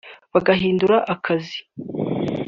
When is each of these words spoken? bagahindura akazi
bagahindura 0.33 0.97
akazi 1.13 1.57